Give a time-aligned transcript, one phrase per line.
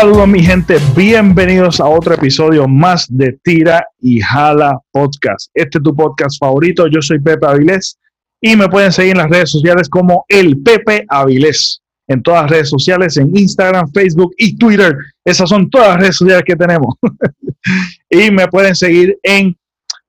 [0.00, 5.50] Saludos mi gente, bienvenidos a otro episodio más de Tira y Jala Podcast.
[5.52, 7.98] Este es tu podcast favorito, yo soy Pepe Avilés
[8.40, 11.82] y me pueden seguir en las redes sociales como el Pepe Avilés.
[12.06, 14.96] En todas las redes sociales, en Instagram, Facebook y Twitter.
[15.24, 16.94] Esas son todas las redes sociales que tenemos.
[18.08, 19.56] y me pueden seguir en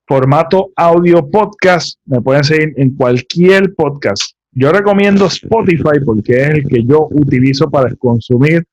[0.08, 1.98] formato audio podcast.
[2.06, 4.22] Me pueden seguir en cualquier podcast.
[4.52, 8.64] Yo recomiendo Spotify porque es el que yo utilizo para consumir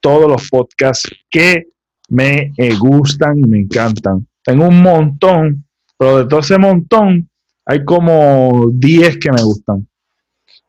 [0.00, 1.68] todos los podcasts que
[2.08, 4.26] me gustan y me encantan.
[4.42, 5.64] Tengo un montón,
[5.96, 7.28] pero de todo ese montón
[7.66, 9.86] hay como 10 que me gustan.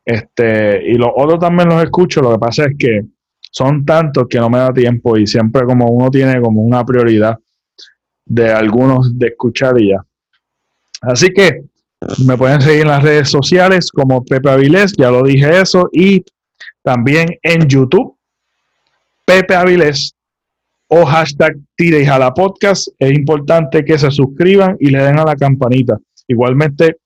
[0.06, 3.06] Este, y los otros también los escucho, lo que pasa es que
[3.52, 7.38] son tantos que no me da tiempo y siempre como uno tiene como una prioridad
[8.26, 10.04] de algunos de escuchar y ya.
[11.02, 11.64] Así que
[12.26, 16.24] me pueden seguir en las redes sociales como Pepe Avilés, ya lo dije eso, y
[16.84, 18.19] también en YouTube
[19.30, 20.16] Pepe Avilés
[20.88, 22.88] o hashtag Tire y Jala Podcast.
[22.98, 26.00] Es importante que se suscriban y le den a la campanita.
[26.28, 26.98] Igualmente,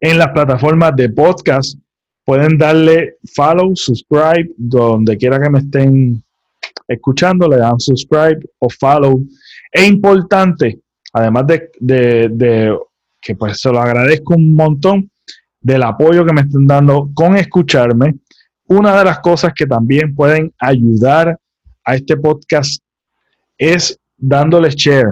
[0.00, 1.78] en las plataformas de podcast
[2.24, 6.24] pueden darle follow, subscribe, donde quiera que me estén
[6.88, 9.22] escuchando, le dan subscribe o follow.
[9.70, 10.80] Es importante,
[11.12, 12.78] además de,
[13.20, 15.10] que pues se lo agradezco un montón
[15.60, 18.14] del apoyo que me estén dando con escucharme
[18.72, 21.38] una de las cosas que también pueden ayudar
[21.84, 22.82] a este podcast
[23.58, 25.10] es dándole share,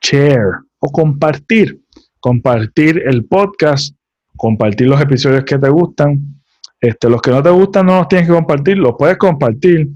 [0.00, 1.80] share o compartir.
[2.20, 3.94] Compartir el podcast,
[4.36, 6.42] compartir los episodios que te gustan.
[6.80, 9.88] Este, los que no te gustan no los tienes que compartir, los puedes compartir,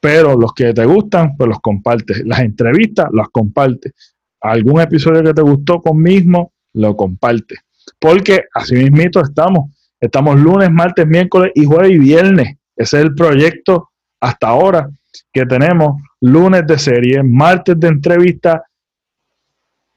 [0.00, 2.22] pero los que te gustan, pues los compartes.
[2.24, 3.92] Las entrevistas las compartes.
[4.40, 7.58] Algún episodio que te gustó conmigo, lo compartes.
[7.98, 8.88] Porque así
[9.22, 12.56] estamos Estamos lunes, martes, miércoles y jueves y viernes.
[12.74, 13.90] Ese es el proyecto
[14.20, 14.90] hasta ahora
[15.32, 16.02] que tenemos.
[16.20, 18.64] Lunes de serie, martes de entrevista,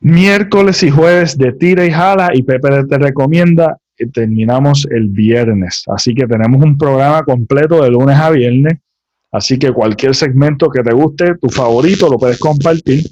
[0.02, 5.84] miércoles y jueves de tira y jala y Pepe te recomienda que terminamos el viernes.
[5.88, 8.78] Así que tenemos un programa completo de lunes a viernes.
[9.32, 13.04] Así que cualquier segmento que te guste, tu favorito, lo puedes compartir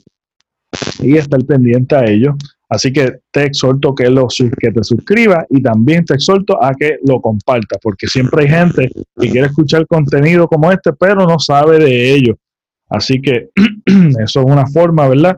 [0.99, 2.35] y estar pendiente a ello.
[2.73, 4.05] Así que te exhorto que,
[4.59, 8.89] que te suscribas y también te exhorto a que lo compartas, porque siempre hay gente
[9.15, 12.35] que quiere escuchar contenido como este, pero no sabe de ello.
[12.89, 13.49] Así que
[14.23, 15.37] eso es una forma, ¿verdad?,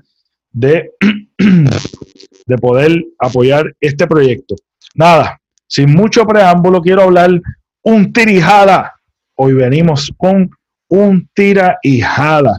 [0.53, 0.91] de,
[2.45, 4.55] de poder apoyar este proyecto.
[4.95, 5.37] Nada,
[5.67, 7.31] sin mucho preámbulo, quiero hablar
[7.83, 8.93] un tirijada.
[9.35, 10.49] Hoy venimos con
[10.87, 12.57] un tira y jala.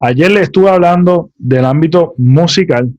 [0.00, 2.92] Ayer le estuve hablando del ámbito musical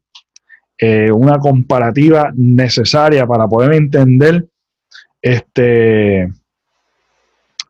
[0.77, 4.47] eh, una comparativa necesaria para poder entender
[5.21, 6.31] este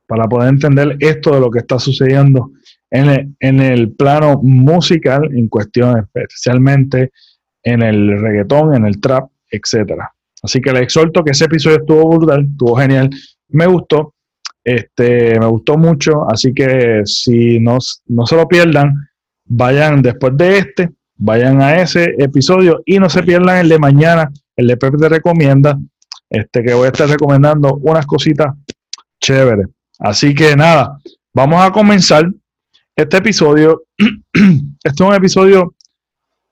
[0.08, 2.52] para poder entender esto de lo que está sucediendo
[2.92, 7.12] en el, plano musical en cuestión especialmente
[7.64, 10.14] en el reggaetón, en el trap, etcétera.
[10.44, 13.10] Así que le exhorto que ese episodio estuvo brutal, estuvo genial,
[13.50, 14.14] me gustó,
[14.64, 17.78] este, me gustó mucho, así que si no,
[18.08, 18.94] no se lo pierdan,
[19.46, 24.32] vayan después de este, vayan a ese episodio y no se pierdan el de mañana,
[24.56, 25.78] el de Pepe te recomienda,
[26.30, 28.54] este que voy a estar recomendando unas cositas
[29.22, 29.68] chéveres.
[30.00, 31.00] Así que nada,
[31.34, 32.30] vamos a comenzar
[32.96, 33.84] este episodio.
[33.98, 35.76] este es un episodio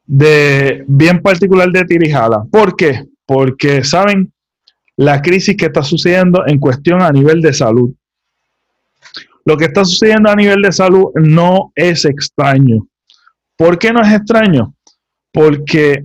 [0.06, 2.44] de bien particular de Tirijala.
[2.52, 3.06] ¿Por qué?
[3.26, 4.32] Porque saben
[4.98, 7.92] la crisis que está sucediendo en cuestión a nivel de salud.
[9.46, 12.86] Lo que está sucediendo a nivel de salud no es extraño.
[13.62, 14.74] ¿Por qué no es extraño?
[15.32, 16.04] Porque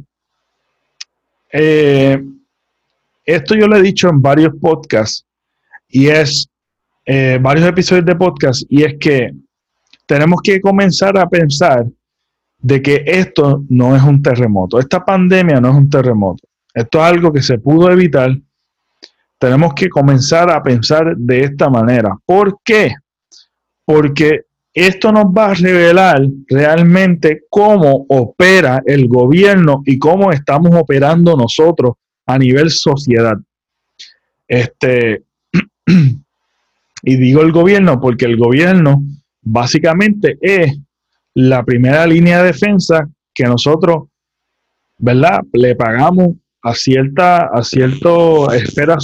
[1.51, 2.23] eh,
[3.25, 5.25] esto yo lo he dicho en varios podcasts
[5.89, 6.51] y es
[7.07, 9.33] eh, varios episodios de podcast y es que
[10.05, 11.87] tenemos que comenzar a pensar
[12.59, 17.05] de que esto no es un terremoto, esta pandemia no es un terremoto, esto es
[17.05, 18.37] algo que se pudo evitar.
[19.39, 22.19] Tenemos que comenzar a pensar de esta manera.
[22.27, 22.97] ¿Por qué?
[23.87, 24.46] Porque
[24.77, 31.95] esto nos va a revelar realmente cómo opera el gobierno y cómo estamos operando nosotros
[32.27, 33.39] a nivel sociedad.
[34.47, 35.23] Este,
[37.03, 39.03] y digo el gobierno porque el gobierno
[39.41, 40.79] básicamente es
[41.33, 44.09] la primera línea de defensa que nosotros,
[44.99, 45.41] ¿verdad?
[45.55, 48.99] Le pagamos a cierta, a cierto esfera,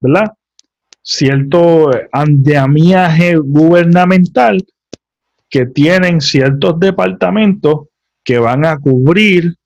[0.00, 0.32] ¿verdad?
[1.02, 4.64] Cierto andamiaje gubernamental
[5.50, 7.88] que tienen ciertos departamentos
[8.24, 9.56] que van a cubrir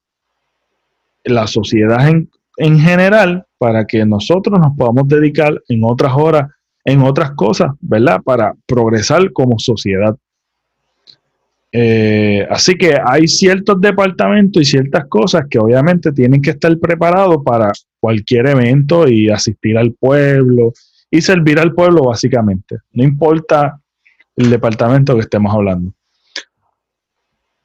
[1.25, 6.51] la sociedad en, en, general para que nosotros nos podamos dedicar en otras horas,
[6.85, 8.21] en otras cosas, ¿verdad?
[8.25, 10.17] Para progresar como sociedad.
[11.77, 17.39] Eh, así que hay ciertos departamentos y ciertas cosas que obviamente tienen que estar preparados
[17.45, 20.73] para cualquier evento y asistir al pueblo
[21.11, 22.77] y servir al pueblo básicamente.
[22.93, 23.81] No importa
[24.37, 25.93] el departamento que estemos hablando.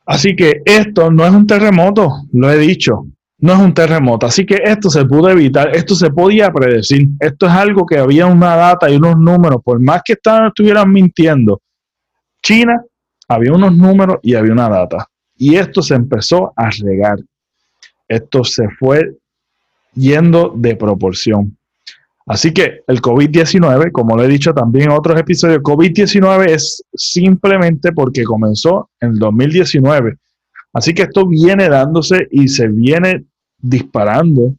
[0.05, 3.05] Así que esto no es un terremoto, lo he dicho,
[3.37, 4.25] no es un terremoto.
[4.25, 7.07] Así que esto se pudo evitar, esto se podía predecir.
[7.19, 11.61] Esto es algo que había una data y unos números, por más que estuvieran mintiendo.
[12.41, 12.83] China
[13.27, 15.07] había unos números y había una data.
[15.37, 17.19] Y esto se empezó a regar.
[18.07, 19.15] Esto se fue
[19.93, 21.55] yendo de proporción.
[22.29, 27.91] Así que el COVID-19, como lo he dicho también en otros episodios, COVID-19 es simplemente
[27.91, 30.15] porque comenzó en el 2019.
[30.71, 33.25] Así que esto viene dándose y se viene
[33.57, 34.53] disparando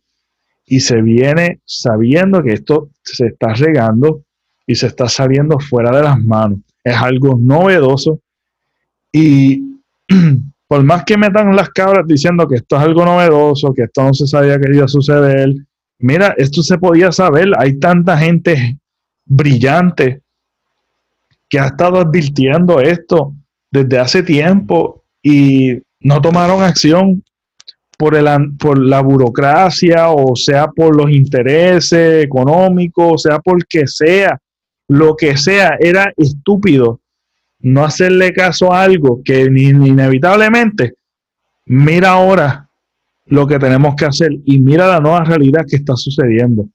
[0.67, 4.25] y se viene sabiendo que esto se está regando
[4.67, 6.59] y se está saliendo fuera de las manos.
[6.83, 8.19] Es algo novedoso
[9.13, 9.63] y
[10.67, 14.13] por más que metan las cabras diciendo que esto es algo novedoso, que esto no
[14.13, 15.55] se sabía que iba a suceder,
[16.01, 17.51] mira, esto se podía saber.
[17.59, 18.79] Hay tanta gente
[19.25, 20.23] brillante
[21.49, 23.35] que ha estado advirtiendo esto
[23.71, 27.23] desde hace tiempo y no tomaron acción
[27.99, 28.27] por, el,
[28.59, 34.39] por la burocracia o sea por los intereses económicos, o sea porque sea,
[34.89, 37.01] lo que sea, era estúpido
[37.61, 40.95] no hacerle caso a algo que inevitablemente,
[41.67, 42.70] mira ahora
[43.31, 46.69] lo que tenemos que hacer y mira la nueva realidad que está sucediendo.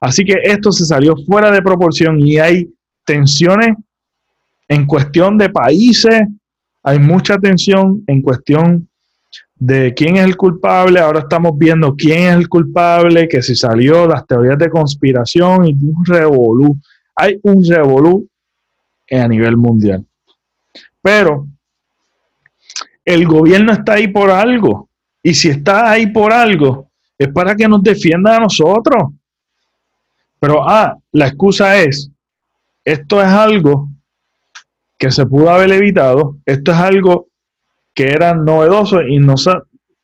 [0.00, 2.68] Así que esto se salió fuera de proporción y hay
[3.04, 3.76] tensiones
[4.68, 6.22] en cuestión de países,
[6.82, 8.88] hay mucha tensión en cuestión
[9.54, 10.98] de quién es el culpable.
[10.98, 15.72] Ahora estamos viendo quién es el culpable, que si salió las teorías de conspiración y
[15.72, 16.76] un revolú.
[17.14, 18.28] Hay un revolú
[19.10, 20.04] a nivel mundial.
[21.00, 21.46] Pero
[23.04, 24.88] el gobierno está ahí por algo.
[25.26, 26.88] Y si está ahí por algo,
[27.18, 29.12] es para que nos defienda a nosotros.
[30.38, 32.12] Pero, ah, la excusa es,
[32.84, 33.88] esto es algo
[34.96, 37.26] que se pudo haber evitado, esto es algo
[37.92, 39.34] que era novedoso y no,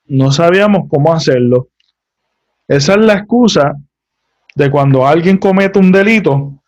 [0.07, 1.69] no sabíamos cómo hacerlo.
[2.67, 3.77] Esa es la excusa
[4.57, 6.61] de cuando alguien comete un delito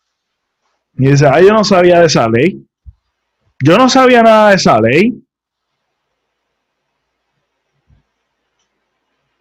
[0.96, 2.64] y dice, ah, yo no sabía de esa ley.
[3.64, 5.23] Yo no sabía nada de esa ley.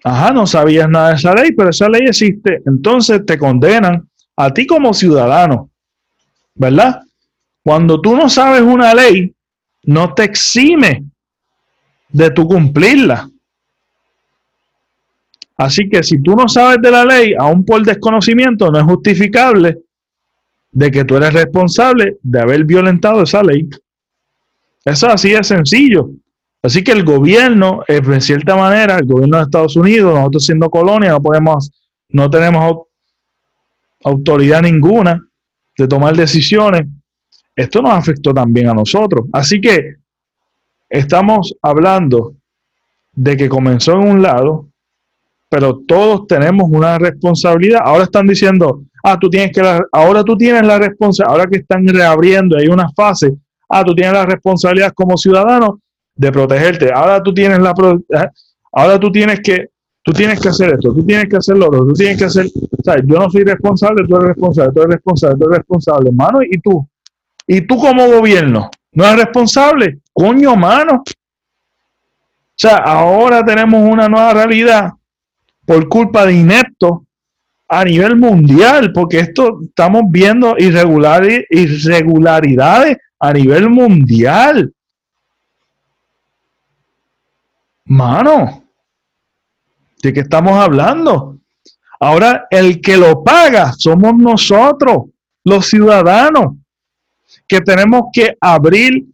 [0.03, 2.61] Ajá, no sabías nada de esa ley, pero esa ley existe.
[2.65, 5.69] Entonces te condenan a ti como ciudadano,
[6.55, 7.01] ¿verdad?
[7.63, 9.33] Cuando tú no sabes una ley,
[9.83, 11.05] no te exime
[12.09, 13.29] de tu cumplirla.
[15.55, 19.77] Así que si tú no sabes de la ley, aún por desconocimiento, no es justificable
[20.71, 23.69] de que tú eres responsable de haber violentado esa ley.
[24.83, 26.09] Eso así de sencillo.
[26.63, 30.69] Así que el gobierno, eh, en cierta manera, el gobierno de Estados Unidos, nosotros siendo
[30.69, 31.69] colonia, no podemos,
[32.07, 32.83] no tenemos
[34.05, 35.21] autoridad ninguna
[35.77, 36.87] de tomar decisiones.
[37.53, 39.25] Esto nos afectó también a nosotros.
[39.33, 39.95] Así que
[40.89, 42.35] estamos hablando
[43.11, 44.69] de que comenzó en un lado,
[45.49, 47.81] pero todos tenemos una responsabilidad.
[47.83, 51.85] Ahora están diciendo, ah, tú tienes que, ahora tú tienes la responsabilidad, ahora que están
[51.85, 53.33] reabriendo, hay una fase,
[53.67, 55.81] ah, tú tienes la responsabilidad como ciudadano
[56.15, 56.91] de protegerte.
[56.93, 58.27] Ahora tú tienes la, eh,
[58.71, 59.69] ahora tú tienes que,
[60.03, 62.47] tú tienes que hacer esto, tú tienes que hacer lo otro, tú tienes que hacer,
[62.83, 63.03] ¿sabes?
[63.05, 66.59] Yo no soy responsable, tú eres responsable, tú eres responsable, tú eres responsable, hermano, y
[66.59, 66.87] tú,
[67.47, 71.03] y tú como gobierno, no eres responsable, coño, mano.
[71.05, 74.91] O sea, ahora tenemos una nueva realidad
[75.65, 76.99] por culpa de ineptos
[77.67, 84.71] a nivel mundial, porque esto estamos viendo irregularidades a nivel mundial.
[87.85, 88.63] Mano,
[90.01, 91.37] ¿de qué estamos hablando?
[91.99, 95.05] Ahora el que lo paga somos nosotros,
[95.43, 96.55] los ciudadanos,
[97.47, 99.05] que tenemos que abrir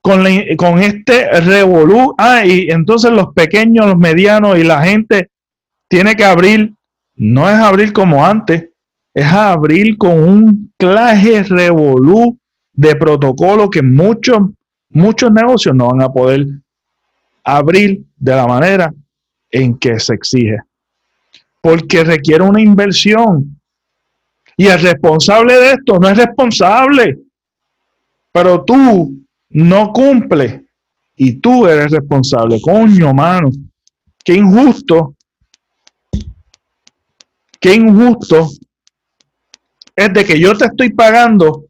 [0.00, 0.24] con,
[0.56, 2.14] con este revolú.
[2.18, 5.30] Ah, y entonces los pequeños, los medianos y la gente
[5.88, 6.72] tiene que abrir,
[7.14, 8.68] no es abrir como antes,
[9.14, 12.38] es abrir con un claje revolú
[12.72, 14.38] de protocolo que muchos,
[14.90, 16.46] muchos negocios no van a poder
[17.44, 18.92] abrir de la manera
[19.50, 20.58] en que se exige.
[21.60, 23.60] Porque requiere una inversión.
[24.56, 27.18] Y el responsable de esto no es responsable.
[28.32, 29.12] Pero tú
[29.50, 30.60] no cumples
[31.16, 32.60] y tú eres responsable.
[32.60, 33.50] Coño, mano.
[34.24, 35.14] Qué injusto
[37.64, 38.46] qué injusto
[39.96, 41.64] es de que yo te estoy pagando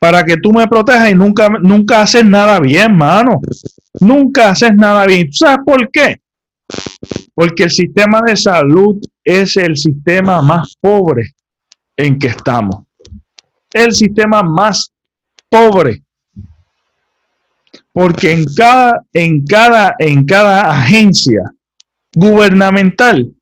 [0.00, 3.40] para que tú me protejas y nunca, nunca haces nada bien, mano.
[4.00, 5.32] Nunca haces nada bien.
[5.32, 6.20] ¿Sabes por qué?
[7.34, 11.34] Porque el sistema de salud es el sistema más pobre
[11.96, 12.84] en que estamos.
[13.72, 14.92] El sistema más
[15.48, 16.02] pobre.
[17.92, 21.52] Porque en cada, en cada, en cada agencia
[22.14, 23.32] gubernamental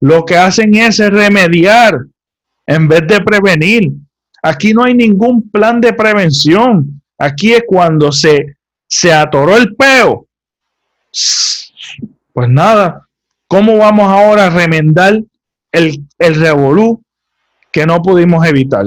[0.00, 1.98] lo que hacen es remediar
[2.66, 3.90] en vez de prevenir.
[4.42, 7.02] Aquí no hay ningún plan de prevención.
[7.18, 8.57] Aquí es cuando se,
[8.88, 10.26] se atoró el peo.
[12.32, 13.06] Pues nada,
[13.46, 15.20] ¿cómo vamos ahora a remendar
[15.70, 17.02] el, el revolú
[17.70, 18.86] que no pudimos evitar?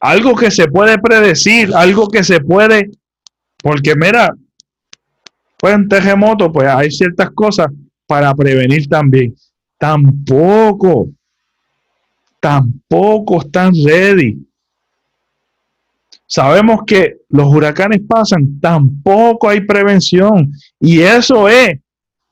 [0.00, 2.90] Algo que se puede predecir, algo que se puede,
[3.62, 4.34] porque mira,
[5.58, 7.68] pues en terremoto, pues hay ciertas cosas
[8.06, 9.34] para prevenir también.
[9.78, 11.08] Tampoco,
[12.40, 14.38] tampoco están ready.
[16.26, 20.52] Sabemos que los huracanes pasan, tampoco hay prevención.
[20.80, 21.78] Y eso es,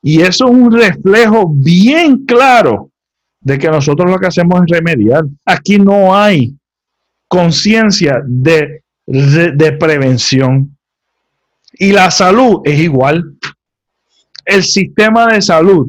[0.01, 2.91] y eso es un reflejo bien claro
[3.39, 5.23] de que nosotros lo que hacemos es remediar.
[5.45, 6.55] Aquí no hay
[7.27, 10.75] conciencia de, de, prevención.
[11.73, 13.35] Y la salud es igual.
[14.45, 15.87] El sistema de salud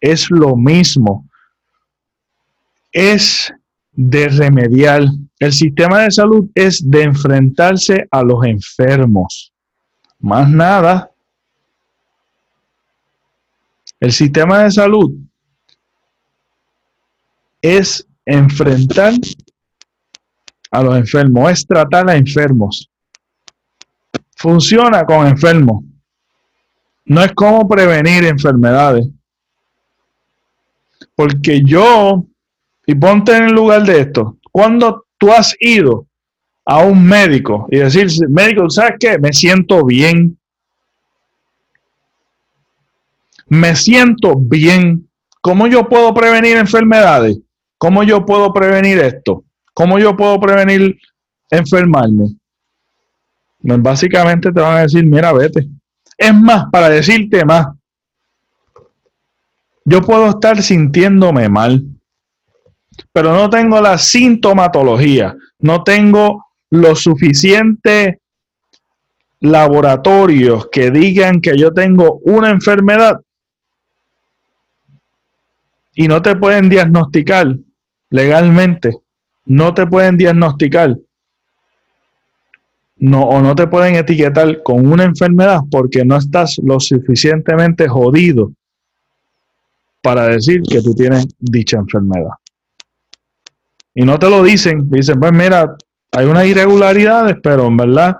[0.00, 1.28] es lo mismo.
[2.92, 3.52] Es
[3.92, 5.04] de remediar.
[5.40, 9.54] El sistema de salud es de enfrentarse a los enfermos.
[10.18, 11.10] Más nada.
[13.98, 15.12] El sistema de salud
[17.62, 19.14] es enfrentar
[20.70, 22.90] a los enfermos, es tratar a enfermos.
[24.36, 25.84] Funciona con enfermos.
[27.06, 29.08] No es como prevenir enfermedades.
[31.14, 32.26] Porque yo,
[32.86, 36.06] y ponte en el lugar de esto, cuando tú has ido
[36.64, 39.18] a un médico y decir, médico, ¿sabes qué?
[39.18, 40.36] Me siento bien.
[43.46, 45.06] Me siento bien.
[45.42, 47.38] ¿Cómo yo puedo prevenir enfermedades?
[47.76, 49.44] ¿Cómo yo puedo prevenir esto?
[49.74, 50.98] ¿Cómo yo puedo prevenir
[51.50, 52.36] enfermarme?
[53.62, 55.68] Pues básicamente te van a decir, mira, vete.
[56.16, 57.68] Es más, para decirte más,
[59.84, 61.84] yo puedo estar sintiéndome mal,
[63.12, 68.16] pero no tengo la sintomatología, no tengo los suficientes
[69.40, 73.20] laboratorios que digan que yo tengo una enfermedad
[75.94, 77.56] y no te pueden diagnosticar
[78.10, 78.96] legalmente,
[79.46, 80.96] no te pueden diagnosticar
[83.00, 88.52] no, o no te pueden etiquetar con una enfermedad porque no estás lo suficientemente jodido
[90.02, 92.30] para decir que tú tienes dicha enfermedad.
[94.00, 95.76] Y no te lo dicen, dicen, pues mira,
[96.12, 98.16] hay unas irregularidades, pero en verdad,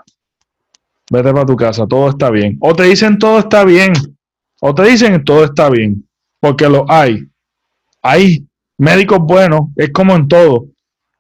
[1.10, 2.58] vete para tu casa, todo está bien.
[2.60, 3.94] O te dicen todo está bien,
[4.60, 6.06] o te dicen todo está bien,
[6.38, 7.26] porque lo hay.
[8.02, 8.46] Hay
[8.76, 10.66] médicos buenos, es como en todo.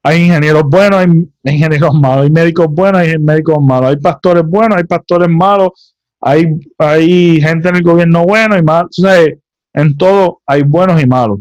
[0.02, 4.76] Hay ingenieros buenos, hay ingenieros malos, hay médicos buenos, hay médicos malos, hay pastores buenos,
[4.76, 6.44] hay pastores malos, hay,
[6.76, 8.88] hay gente en el gobierno bueno y malo.
[8.90, 9.24] O sea,
[9.72, 11.38] en todo hay buenos y malos.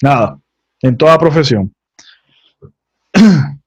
[0.00, 0.38] Nada,
[0.82, 1.72] en toda profesión.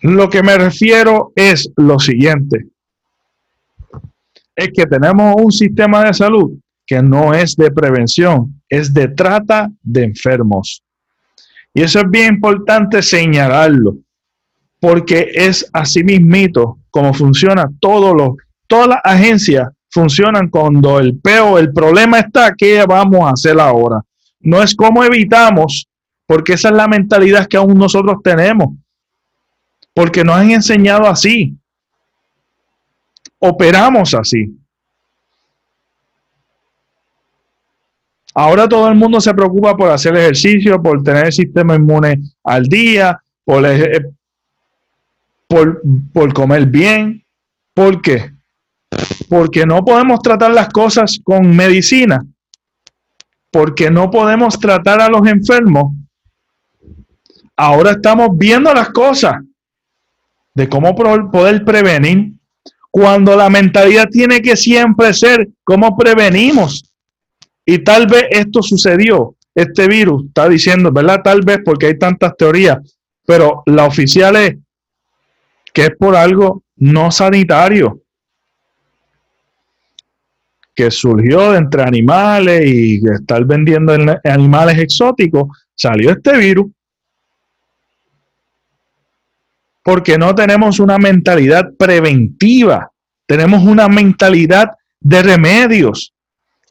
[0.00, 2.66] Lo que me refiero es lo siguiente.
[4.54, 9.70] Es que tenemos un sistema de salud que no es de prevención, es de trata
[9.82, 10.82] de enfermos.
[11.72, 13.96] Y eso es bien importante señalarlo,
[14.78, 21.58] porque es así mismito como funciona todo lo, todas las agencias funcionan cuando el peo,
[21.58, 24.02] el problema está, ¿qué vamos a hacer ahora?
[24.44, 25.88] No es cómo evitamos,
[26.26, 28.68] porque esa es la mentalidad que aún nosotros tenemos,
[29.92, 31.56] porque nos han enseñado así,
[33.38, 34.56] operamos así.
[38.34, 42.64] Ahora todo el mundo se preocupa por hacer ejercicio, por tener el sistema inmune al
[42.64, 44.10] día, por, eh,
[45.46, 47.24] por, comer bien.
[47.72, 48.32] ¿Por qué?
[49.28, 52.24] Porque no podemos tratar las cosas con medicina.
[53.54, 55.94] Porque no podemos tratar a los enfermos.
[57.56, 59.36] Ahora estamos viendo las cosas
[60.54, 62.32] de cómo poder prevenir.
[62.90, 66.92] Cuando la mentalidad tiene que siempre ser cómo prevenimos.
[67.64, 71.22] Y tal vez esto sucedió, este virus, está diciendo, ¿verdad?
[71.22, 72.78] Tal vez porque hay tantas teorías,
[73.24, 74.56] pero la oficial es
[75.72, 78.00] que es por algo no sanitario,
[80.74, 86.66] que surgió de entre animales y estar vendiendo animales exóticos, salió este virus.
[89.84, 92.90] porque no tenemos una mentalidad preventiva,
[93.26, 96.12] tenemos una mentalidad de remedios.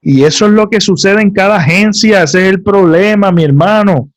[0.01, 4.09] Y eso es lo que sucede en cada agencia, ese es el problema, mi hermano.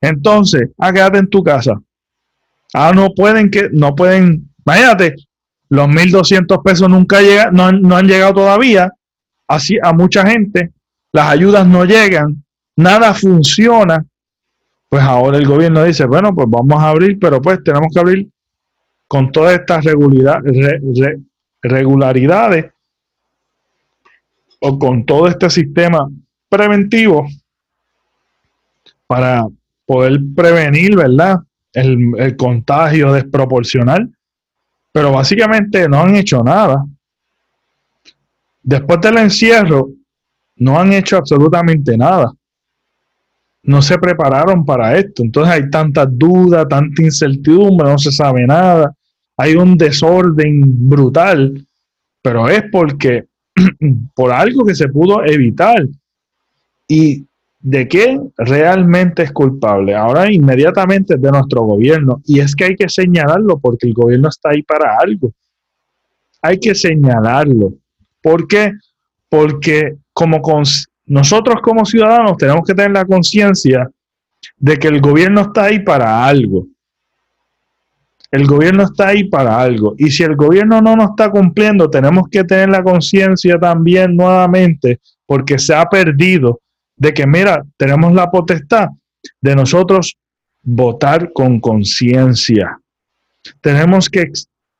[0.00, 1.78] Entonces, quédate en tu casa.
[2.72, 5.14] Ah, no pueden que, no pueden, imagínate,
[5.74, 8.90] los 1.200 pesos nunca llegan, no, han llegado todavía,
[9.48, 10.70] así a mucha gente,
[11.12, 12.44] las ayudas no llegan,
[12.76, 14.04] nada funciona,
[14.88, 18.28] pues ahora el gobierno dice, bueno, pues vamos a abrir, pero pues tenemos que abrir
[19.08, 19.84] con todas estas
[21.62, 22.72] regularidades
[24.60, 26.08] o con todo este sistema
[26.48, 27.26] preventivo
[29.06, 29.46] para
[29.86, 31.40] poder prevenir, ¿verdad?
[31.72, 34.13] El, contagio desproporcional.
[34.94, 36.86] Pero básicamente no han hecho nada.
[38.62, 39.88] Después del encierro,
[40.58, 42.32] no han hecho absolutamente nada.
[43.64, 45.24] No se prepararon para esto.
[45.24, 48.94] Entonces hay tanta duda, tanta incertidumbre, no se sabe nada.
[49.36, 51.66] Hay un desorden brutal,
[52.22, 53.24] pero es porque
[54.14, 55.88] por algo que se pudo evitar.
[56.86, 57.26] ¿Y
[57.64, 59.94] de qué realmente es culpable?
[59.94, 62.20] Ahora inmediatamente es de nuestro gobierno.
[62.26, 65.32] Y es que hay que señalarlo porque el gobierno está ahí para algo.
[66.42, 67.72] Hay que señalarlo.
[68.22, 68.72] ¿Por qué?
[69.30, 70.42] Porque como
[71.06, 73.90] nosotros como ciudadanos tenemos que tener la conciencia
[74.58, 76.66] de que el gobierno está ahí para algo.
[78.30, 79.94] El gobierno está ahí para algo.
[79.96, 85.00] Y si el gobierno no nos está cumpliendo, tenemos que tener la conciencia también nuevamente,
[85.24, 86.60] porque se ha perdido
[86.96, 88.88] de que, mira, tenemos la potestad
[89.40, 90.16] de nosotros
[90.62, 92.78] votar con conciencia.
[93.60, 94.30] Tenemos que,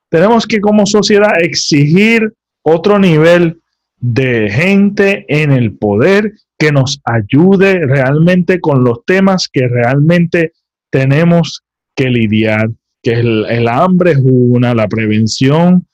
[0.08, 3.60] tenemos que como sociedad exigir otro nivel
[3.98, 10.52] de gente en el poder que nos ayude realmente con los temas que realmente
[10.90, 11.62] tenemos
[11.96, 12.70] que lidiar,
[13.02, 15.86] que el, el hambre es una, la prevención,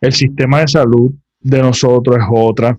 [0.00, 2.78] el sistema de salud de nosotros es otra.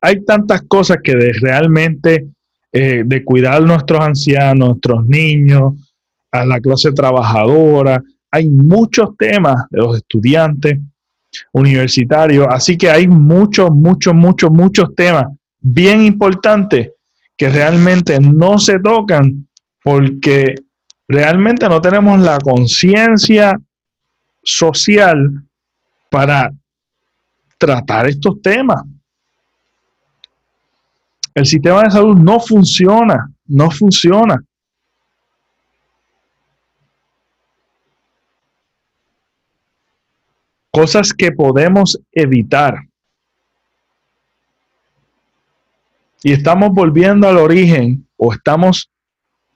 [0.00, 2.28] Hay tantas cosas que de realmente
[2.72, 5.74] eh, de cuidar a nuestros ancianos, nuestros niños,
[6.30, 10.78] a la clase trabajadora, hay muchos temas de los estudiantes
[11.52, 15.26] universitarios, así que hay muchos, muchos, muchos, muchos temas
[15.60, 16.92] bien importantes
[17.36, 19.46] que realmente no se tocan
[19.82, 20.54] porque
[21.06, 23.58] realmente no tenemos la conciencia
[24.42, 25.44] social
[26.10, 26.50] para
[27.58, 28.82] tratar estos temas.
[31.34, 34.42] El sistema de salud no funciona, no funciona.
[40.72, 42.88] cosas que podemos evitar.
[46.24, 48.90] Y estamos volviendo al origen o estamos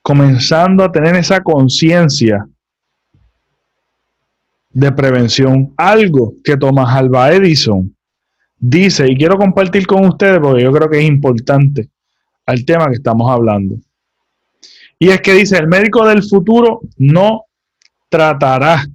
[0.01, 2.47] comenzando a tener esa conciencia
[4.69, 5.73] de prevención.
[5.75, 7.96] Algo que Thomas Alva Edison
[8.57, 11.89] dice, y quiero compartir con ustedes porque yo creo que es importante
[12.45, 13.77] al tema que estamos hablando.
[14.99, 17.43] Y es que dice, el médico del futuro no
[18.09, 18.85] tratará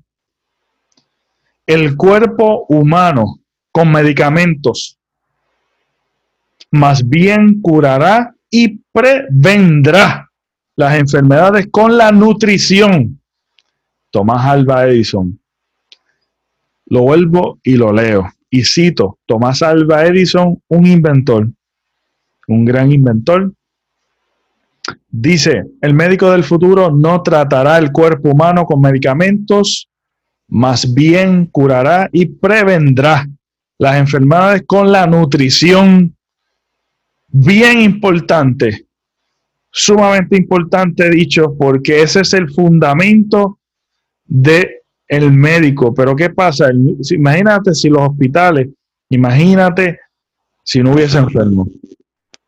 [1.67, 3.39] el cuerpo humano
[3.71, 4.99] con medicamentos,
[6.71, 10.31] más bien curará y prevendrá
[10.77, 13.21] las enfermedades con la nutrición.
[14.11, 15.39] Tomás Alba Edison.
[16.87, 18.29] Lo vuelvo y lo leo.
[18.55, 21.49] Y cito, Tomás Alba Edison, un inventor,
[22.49, 23.51] un gran inventor.
[25.09, 29.89] Dice, el médico del futuro no tratará el cuerpo humano con medicamentos
[30.49, 33.27] más bien curará y prevendrá
[33.79, 36.15] las enfermedades con la nutrición.
[37.29, 38.85] Bien importante,
[39.71, 43.61] sumamente importante dicho, porque ese es el fundamento
[44.27, 44.82] de
[45.13, 45.93] el médico.
[45.95, 46.71] Pero ¿qué pasa?
[47.11, 48.69] Imagínate si los hospitales,
[49.11, 50.01] imagínate
[50.65, 51.69] si no hubiese enfermo.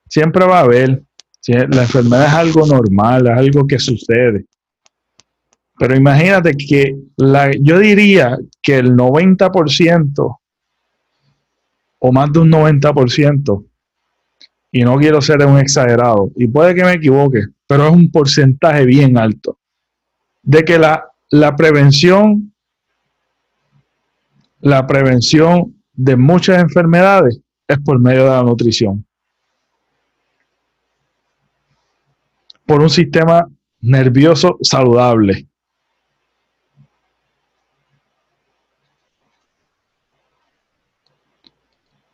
[0.08, 1.02] Siempre va a haber.
[1.46, 4.46] La enfermedad es algo normal, es algo que sucede.
[5.78, 10.38] Pero imagínate que la, yo diría que el 90%
[12.06, 13.64] o más de un 90%,
[14.72, 18.84] y no quiero ser un exagerado, y puede que me equivoque, pero es un porcentaje
[18.84, 19.56] bien alto,
[20.42, 22.52] de que la, la prevención,
[24.64, 29.06] la prevención de muchas enfermedades es por medio de la nutrición.
[32.66, 33.46] Por un sistema
[33.80, 35.46] nervioso saludable.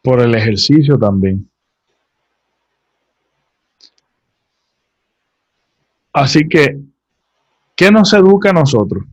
[0.02, 1.46] por el ejercicio también.
[6.10, 6.80] Así que,
[7.80, 9.04] ¿Qué nos educa a nosotros?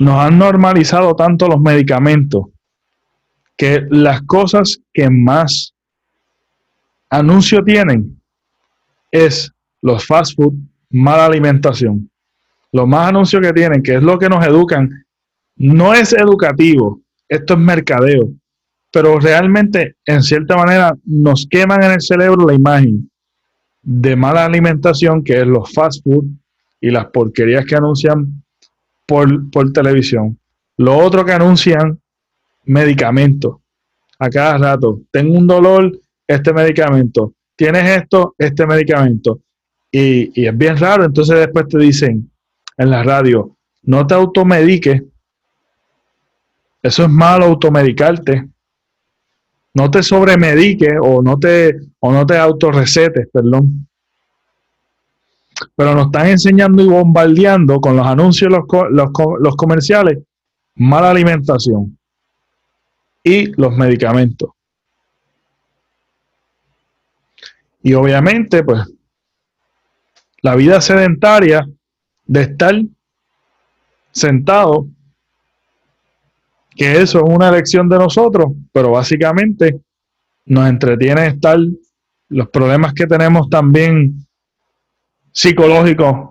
[0.00, 2.46] Nos han normalizado tanto los medicamentos
[3.54, 5.74] que las cosas que más
[7.10, 8.18] anuncio tienen
[9.10, 10.54] es los fast food,
[10.88, 12.10] mala alimentación.
[12.72, 14.88] Lo más anuncios que tienen, que es lo que nos educan,
[15.56, 18.30] no es educativo, esto es mercadeo,
[18.90, 23.10] pero realmente en cierta manera nos queman en el cerebro la imagen
[23.82, 26.24] de mala alimentación, que es los fast food
[26.80, 28.42] y las porquerías que anuncian
[29.10, 30.38] por, por televisión.
[30.76, 32.00] Lo otro que anuncian,
[32.66, 33.56] medicamentos.
[34.20, 37.34] A cada rato, tengo un dolor, este medicamento.
[37.56, 39.40] Tienes esto, este medicamento.
[39.90, 42.30] Y, y es bien raro, entonces después te dicen
[42.76, 45.02] en la radio, no te automediques.
[46.80, 48.48] Eso es malo automedicarte.
[49.74, 53.88] No te sobremediques o no te, o no te autorrecetes, perdón.
[55.76, 60.18] Pero nos están enseñando y bombardeando con los anuncios, los, los, los comerciales,
[60.74, 61.98] mala alimentación
[63.22, 64.50] y los medicamentos.
[67.82, 68.82] Y obviamente, pues,
[70.42, 71.66] la vida sedentaria
[72.26, 72.74] de estar
[74.12, 74.86] sentado,
[76.74, 79.80] que eso es una elección de nosotros, pero básicamente
[80.46, 81.58] nos entretiene estar
[82.28, 84.26] los problemas que tenemos también
[85.32, 86.30] psicológicos,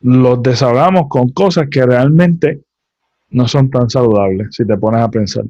[0.00, 2.60] los desahogamos con cosas que realmente
[3.30, 5.44] no son tan saludables, si te pones a pensar.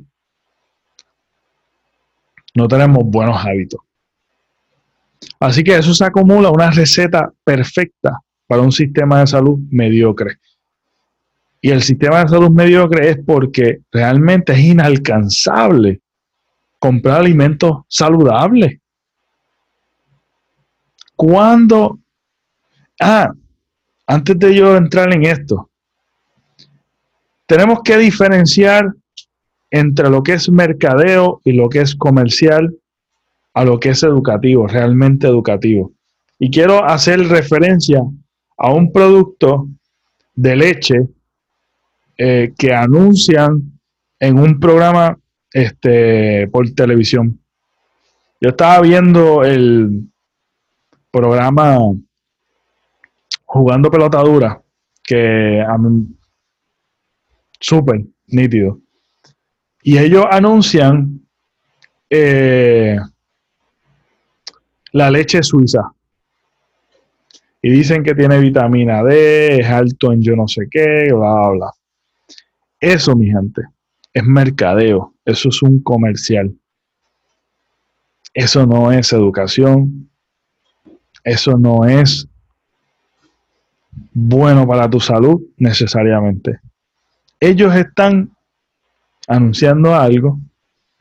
[2.55, 3.81] No tenemos buenos hábitos.
[5.41, 10.39] Así que eso se acumula una receta perfecta para un sistema de salud mediocre.
[11.61, 16.01] Y el sistema de salud mediocre es porque realmente es inalcanzable
[16.79, 18.79] comprar alimentos saludables.
[21.17, 21.99] Cuando,
[23.01, 23.33] ah,
[24.07, 25.69] antes de yo entrar en esto,
[27.47, 28.93] tenemos que diferenciar
[29.71, 32.75] entre lo que es mercadeo y lo que es comercial
[33.55, 35.93] a lo que es educativo, realmente educativo.
[36.39, 38.03] Y quiero hacer referencia
[38.57, 39.69] a un producto
[40.35, 41.09] de leche
[42.17, 43.81] eh, que anuncian
[44.21, 45.19] en un programa
[45.53, 47.41] este, por televisión.
[48.41, 50.09] Yo estaba viendo el
[51.11, 51.79] programa
[53.51, 54.63] Jugando Pelotadura,
[55.03, 55.79] que a
[57.59, 58.79] súper nítido.
[59.83, 61.27] Y ellos anuncian
[62.11, 62.99] eh,
[64.93, 65.91] la leche suiza.
[67.63, 71.73] Y dicen que tiene vitamina D, es alto en yo no sé qué, bla, bla.
[72.79, 73.63] Eso, mi gente,
[74.13, 75.15] es mercadeo.
[75.25, 76.55] Eso es un comercial.
[78.35, 80.11] Eso no es educación.
[81.25, 82.29] Eso no es
[84.21, 86.59] bueno para tu salud necesariamente.
[87.39, 88.31] Ellos están
[89.29, 90.41] anunciando algo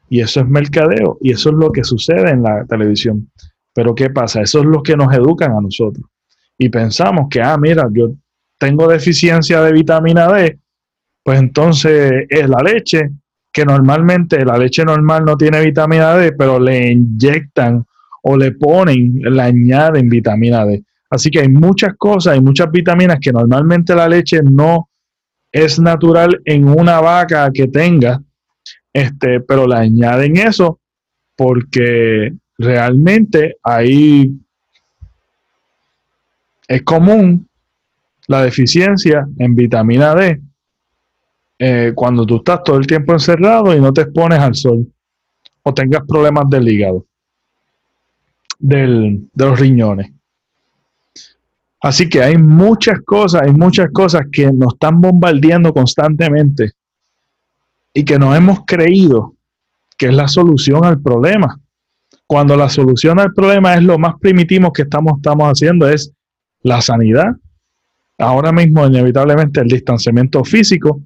[0.07, 3.29] y eso es mercadeo y eso es lo que sucede en la televisión.
[3.73, 4.41] Pero ¿qué pasa?
[4.41, 6.05] Eso es lo que nos educan a nosotros.
[6.59, 8.11] Y pensamos que, ah, mira, yo
[8.59, 10.59] tengo deficiencia de vitamina D,
[11.23, 13.09] pues entonces es la leche,
[13.51, 17.83] que normalmente la leche normal no tiene vitamina D, pero le inyectan
[18.21, 20.83] o le ponen, le añaden vitamina D.
[21.09, 24.89] Así que hay muchas cosas, hay muchas vitaminas que normalmente la leche no
[25.51, 28.21] es natural en una vaca que tenga,
[28.91, 30.79] este, pero le añaden eso
[31.35, 34.31] porque realmente ahí
[36.67, 37.47] es común
[38.27, 40.41] la deficiencia en vitamina D
[41.59, 44.85] eh, cuando tú estás todo el tiempo encerrado y no te expones al sol
[45.63, 47.05] o tengas problemas del hígado,
[48.59, 50.16] de los riñones.
[51.81, 56.71] Así que hay muchas cosas, hay muchas cosas que nos están bombardeando constantemente
[57.93, 59.35] y que nos hemos creído
[59.97, 61.59] que es la solución al problema
[62.27, 66.11] cuando la solución al problema es lo más primitivo que estamos, estamos haciendo, es
[66.61, 67.35] la sanidad.
[68.17, 71.01] Ahora mismo, inevitablemente, el distanciamiento físico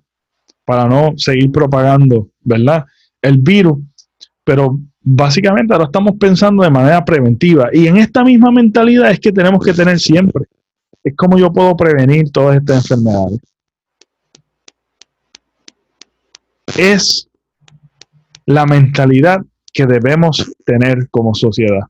[0.65, 2.85] para no seguir propagando, ¿verdad?
[3.21, 3.77] El virus.
[4.43, 7.69] Pero básicamente ahora estamos pensando de manera preventiva.
[7.71, 10.45] Y en esta misma mentalidad es que tenemos que tener siempre.
[11.03, 13.39] Es como yo puedo prevenir todas estas enfermedades.
[16.77, 17.27] Es
[18.45, 19.41] la mentalidad
[19.73, 21.87] que debemos tener como sociedad.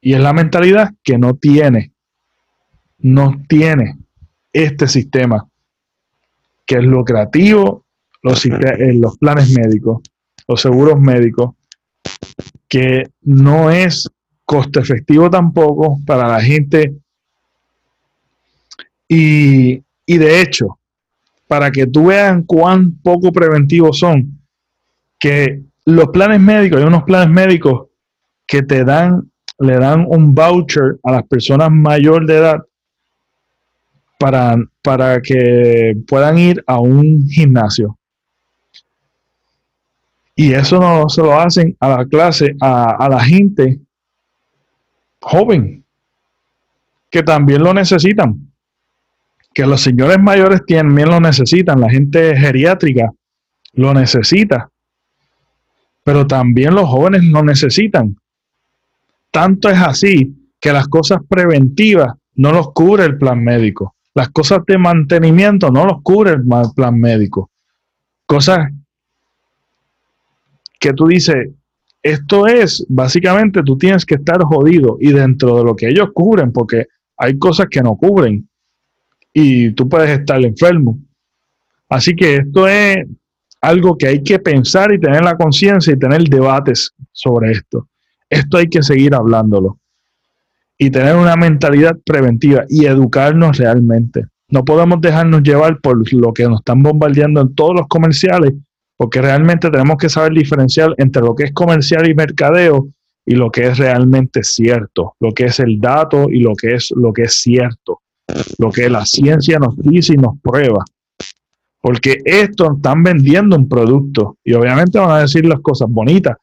[0.00, 1.92] Y es la mentalidad que no tiene,
[2.98, 3.96] no tiene
[4.52, 5.48] este sistema,
[6.64, 7.84] que es lucrativo,
[8.22, 10.02] los, eh, los planes médicos,
[10.46, 11.54] los seguros médicos,
[12.68, 14.08] que no es
[14.44, 16.94] costo efectivo tampoco para la gente
[19.08, 20.78] Y, y de hecho,
[21.46, 24.40] para que tú vean cuán poco preventivos son,
[25.18, 27.88] que los planes médicos, hay unos planes médicos
[28.46, 32.62] que te dan, le dan un voucher a las personas mayor de edad
[34.18, 37.96] para, para que puedan ir a un gimnasio.
[40.34, 43.80] Y eso no se lo hacen a la clase, a, a la gente
[45.20, 45.82] joven,
[47.10, 48.45] que también lo necesitan.
[49.56, 53.10] Que los señores mayores también lo necesitan, la gente geriátrica
[53.72, 54.68] lo necesita
[56.06, 58.16] pero también los jóvenes lo necesitan.
[59.32, 63.96] Tanto es así que las cosas preventivas no los cubre el plan médico.
[64.14, 66.44] Las cosas de mantenimiento no los cubre el
[66.76, 67.50] plan médico.
[68.24, 68.70] Cosas
[70.78, 71.48] que tú dices,
[72.04, 76.52] esto es, básicamente tú tienes que estar jodido y dentro de lo que ellos cubren,
[76.52, 78.48] porque hay cosas que no cubren
[79.38, 80.98] y tú puedes estar enfermo.
[81.90, 83.06] Así que esto es
[83.60, 87.86] algo que hay que pensar y tener la conciencia y tener debates sobre esto.
[88.30, 89.78] Esto hay que seguir hablándolo
[90.78, 94.24] y tener una mentalidad preventiva y educarnos realmente.
[94.48, 98.54] No podemos dejarnos llevar por lo que nos están bombardeando en todos los comerciales,
[98.96, 102.88] porque realmente tenemos que saber diferenciar entre lo que es comercial y mercadeo
[103.26, 106.90] y lo que es realmente cierto, lo que es el dato y lo que es
[106.96, 108.00] lo que es cierto,
[108.58, 110.84] lo que la ciencia nos dice y nos prueba.
[111.80, 116.36] Porque esto están vendiendo un producto y obviamente van a decir las cosas bonitas,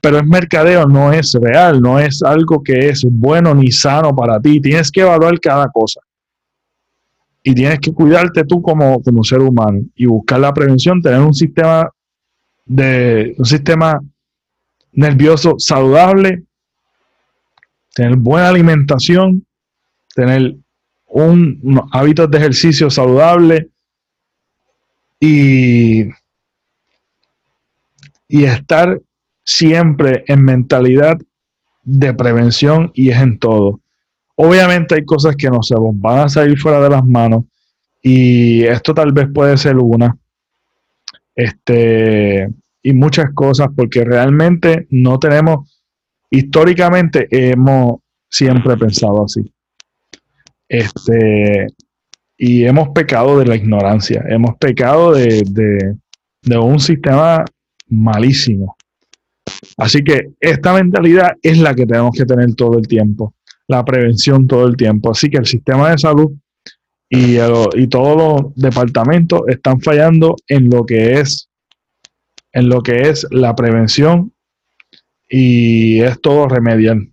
[0.00, 4.40] pero es mercadeo, no es real, no es algo que es bueno ni sano para
[4.40, 4.60] ti.
[4.60, 6.00] Tienes que evaluar cada cosa.
[7.42, 11.34] Y tienes que cuidarte tú como, como ser humano y buscar la prevención, tener un
[11.34, 11.90] sistema
[12.66, 13.98] de un sistema
[14.92, 16.44] nervioso saludable,
[17.94, 19.44] tener buena alimentación,
[20.14, 20.54] tener
[21.10, 23.70] un, unos hábitos de ejercicio saludable,
[25.20, 26.04] y,
[28.26, 29.00] y estar
[29.44, 31.18] siempre en mentalidad
[31.82, 33.80] de prevención y es en todo.
[34.34, 37.44] Obviamente hay cosas que no se van a salir fuera de las manos
[38.02, 40.16] y esto tal vez puede ser una.
[41.34, 42.48] Este,
[42.82, 45.82] y muchas cosas porque realmente no tenemos,
[46.30, 49.52] históricamente hemos siempre pensado así.
[50.70, 51.66] Este,
[52.38, 55.96] y hemos pecado de la ignorancia, hemos pecado de,
[56.56, 57.44] un sistema
[57.88, 58.76] malísimo.
[59.76, 63.34] Así que esta mentalidad es la que tenemos que tener todo el tiempo,
[63.66, 65.10] la prevención todo el tiempo.
[65.10, 66.30] Así que el sistema de salud
[67.08, 67.38] y,
[67.74, 71.48] y todos los departamentos están fallando en lo que es
[72.52, 74.32] en lo que es la prevención
[75.28, 77.08] y es todo remedial.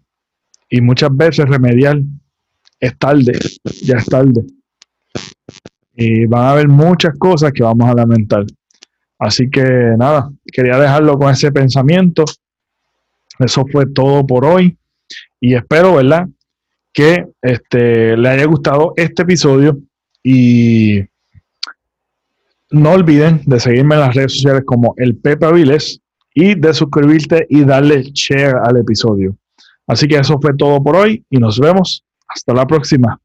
[0.70, 2.04] Y muchas veces remedial
[2.80, 3.40] es tarde,
[3.84, 4.46] ya es tarde
[5.98, 8.46] y van a haber muchas cosas que vamos a lamentar.
[9.18, 9.63] Así que
[9.98, 12.24] nada, quería dejarlo con ese pensamiento.
[13.40, 14.78] Eso fue todo por hoy
[15.42, 16.28] y espero, ¿verdad?
[16.94, 19.80] Que este, le haya gustado este episodio
[20.24, 21.02] y
[22.70, 26.00] no olviden de seguirme en las redes sociales como el Pepe Aviles
[26.34, 29.36] y de suscribirte y darle share al episodio.
[29.88, 32.04] Así que eso fue todo por hoy y nos vemos
[32.38, 33.19] hasta la próxima.